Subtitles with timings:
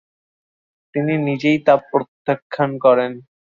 [0.95, 3.11] তিনি নিজেই তা প্রত্যাখ্যান করেন।